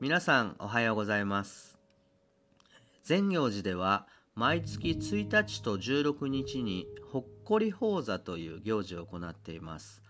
[0.00, 1.76] 皆さんおはようございます。
[3.02, 10.04] 善行寺では毎月1日と16日にほっこり法座という行事を行っています。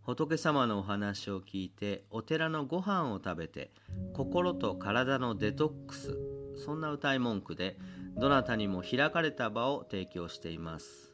[0.00, 3.70] 仏様のお話を聞いてお寺のご飯を食べて
[4.14, 6.18] 心と体のデトックス
[6.64, 7.76] そんな歌い文句で
[8.16, 11.12] どなたにも開かれた場を提供しています。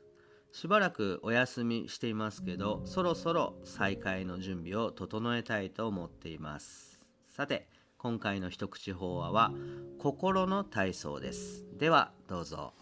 [0.53, 7.05] しばらくお休みしていますけどそろそろ再開の準備を整えたいと思っています。
[7.27, 9.53] さて今回の一口法話は
[9.99, 11.67] 心の体操です。
[11.77, 12.73] ではどうぞ。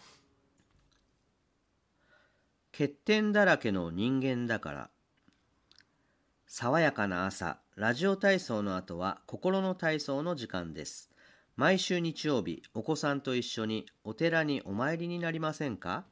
[2.71, 4.91] 欠点だらけの人間だから
[6.47, 11.11] 爽やかな朝ラジオ体操の後は心の体操の時間です。
[11.57, 16.05] 毎週日曜日お子さんと一緒にお寺にお参りになりませんか？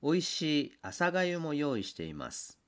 [0.00, 2.58] おいしい朝がゆも用意しています。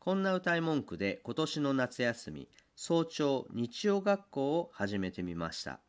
[0.00, 5.80] こんな歌い文句で今年の夏休み早朝日曜学校を始めてみました。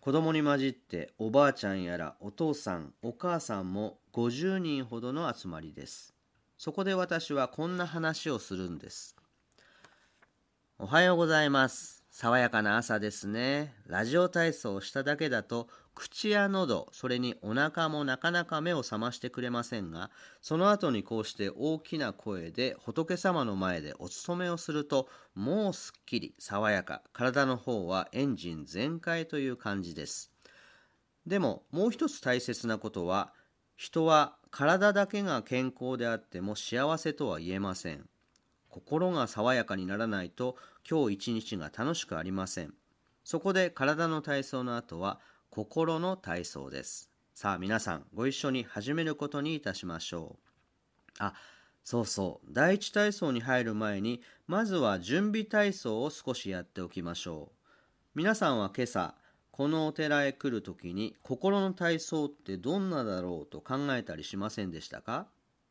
[0.00, 6.14] 子供に混じっておばあちゃんやらお父さんお母さんも50人ほどの集まりです。
[6.58, 9.16] そこで私はこんな話をするんです。
[10.78, 12.02] おはようございます。
[12.10, 13.74] 爽やかな朝ですね。
[13.86, 30.32] ラジオ体操をしただけだと、口や喉、それにお腹もなかなか目を覚ましてくれませんが、その後にこうして大きな声で仏様の前でお勤めをすると、もうすっきり、爽やか、体の方はエンジン全開という感じです。
[31.26, 33.32] でも、もう一つ大切なことは、
[33.76, 38.08] 人は体だけが健康であっても幸せとは言えません。
[38.68, 40.56] 心が爽やかにならないと
[40.88, 42.74] 今日一日が楽しくありません。
[43.24, 45.20] そこで体の体操の後は
[45.54, 47.10] 心の体操です。
[47.34, 51.12] さあ皆さんご一緒に始めることにいたしましょう。
[51.18, 51.34] あ、
[51.84, 52.48] そうそう。
[52.50, 57.56] 第一体操に入る前にまずは準備体操を少しやっておきましょう。
[58.14, 59.14] 皆さんは今朝
[59.50, 65.26] このお寺へ来るときに心の体操ってどんなだろうと考えたりしませんでしたか？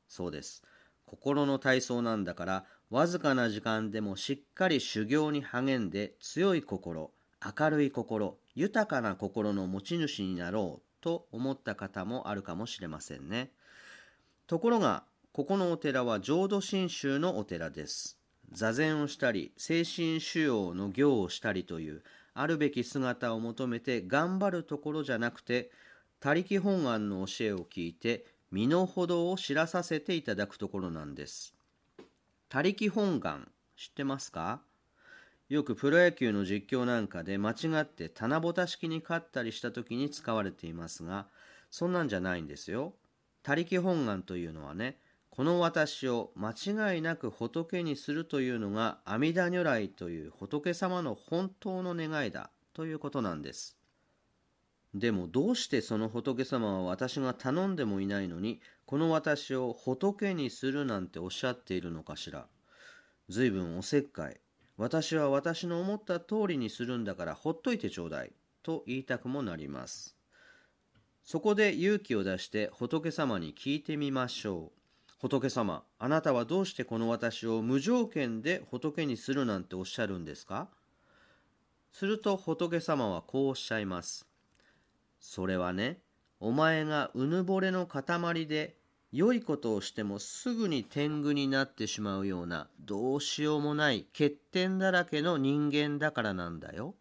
[0.08, 0.62] そうです。
[1.08, 7.10] 心の体操なんだからわずかな時間でもしっかり修行に励んで強い心、
[7.44, 13.52] 明るい心、豊かな心の持ち主になろうと思った方もあるかもしれませんね。
[14.46, 15.04] ところが、
[15.34, 18.20] ここのお寺は浄土真宗のお寺です。
[18.52, 22.04] 座禅をしたり、精神修養の行をしたりという、
[22.34, 25.72] あるべき姿を求めて頑張るところじゃなくて、
[26.20, 31.56] 他力本願の教えを聞いて、身の程を知らさせていただくところなんです。
[32.50, 34.62] 他力本願知ってますか？
[35.52, 41.28] よくプロ野球の実況なんかで間違って棚ぼた式に勝ったりした時に使われていますが、
[41.70, 42.94] そんなんじゃないんですよ。
[43.44, 44.98] 他力本願というのはね、
[45.30, 53.78] この私を間違いなく仏にするというのが阿弥陀如来という仏様の本当の願いだということなんです。
[54.94, 62.48] でもどうしてその仏様は私が頼んでもいないのにこの私を仏にするなんておっしゃっているのかしら。
[63.28, 64.40] ずいぶんおせっかい。
[64.82, 68.32] 私は私の思った通りにするんだからほっといてちょうだい。
[68.64, 70.16] と言いたくもなります。
[71.24, 75.12] そこで勇気を出して仏様に聞いてみましょう。
[75.20, 80.68] 仏様、あなたはどうしてこの私を無条件で仏にするなんておっしゃるんですか？
[81.92, 84.26] すると仏様はこうおっしゃいます。
[85.20, 86.00] それはね、
[86.40, 88.78] お前がうぬぼれの塊で
[89.12, 96.96] 良いことをしてもすぐに天狗になってしまうようなどうしようもない欠点だらけの人間だからなんだよ。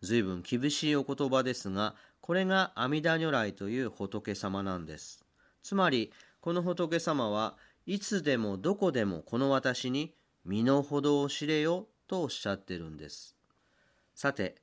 [0.00, 5.24] 随分厳しいお言葉ですが、これが阿弥陀如来という仏様なんです。
[5.62, 7.56] つまり、この仏様は
[7.86, 13.36] いつでもどこでもこの私に身の程を知れよとおっしゃってるんです。
[14.14, 14.56] さて、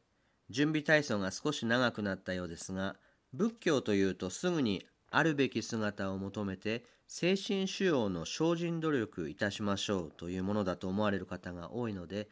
[0.50, 2.96] 準備体操が少し長くなったようですが、
[3.34, 12.28] 仏教というとすぐにあるべき姿を求めて精神修養の精進努力いたしましょうというものだと思われる方が多いので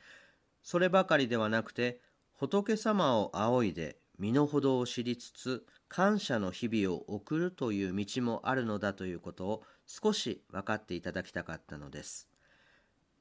[0.62, 2.00] そればかりではなくて
[2.34, 12.28] 仏様を仰いで身の程を知りつつ感謝の日々を送るという道もあるのだということを少し分かっていただきたかったのです。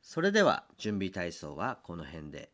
[0.02, 2.50] それでは準備体操はこの辺で。